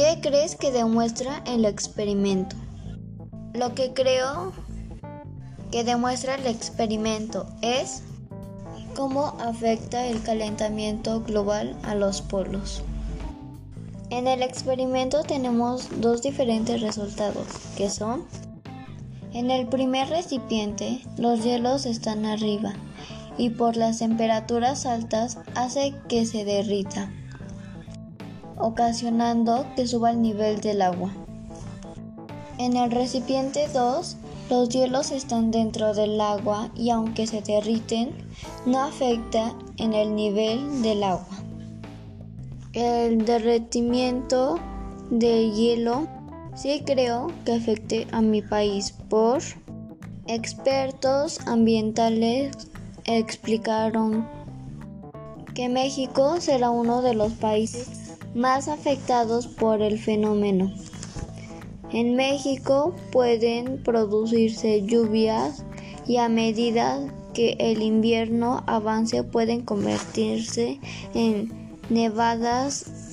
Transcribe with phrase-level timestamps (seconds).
[0.00, 2.56] ¿Qué crees que demuestra el experimento?
[3.52, 4.50] Lo que creo
[5.70, 8.02] que demuestra el experimento es
[8.96, 12.82] cómo afecta el calentamiento global a los polos.
[14.08, 17.46] En el experimento tenemos dos diferentes resultados,
[17.76, 18.24] que son,
[19.34, 22.72] en el primer recipiente los hielos están arriba
[23.36, 27.12] y por las temperaturas altas hace que se derrita,
[28.56, 31.12] ocasionando que suba el nivel del agua.
[32.58, 34.16] En el recipiente 2
[34.50, 38.10] los hielos están dentro del agua y aunque se derriten,
[38.66, 41.38] no afecta en el nivel del agua.
[42.72, 44.58] El derretimiento
[45.10, 46.08] de hielo
[46.54, 49.40] sí creo que afecte a mi país por
[50.26, 52.50] expertos ambientales
[53.04, 54.28] explicaron
[55.54, 57.99] que México será uno de los países
[58.34, 60.72] más afectados por el fenómeno.
[61.92, 65.64] En México pueden producirse lluvias
[66.06, 67.00] y a medida
[67.34, 70.78] que el invierno avance pueden convertirse
[71.14, 71.52] en
[71.88, 73.09] nevadas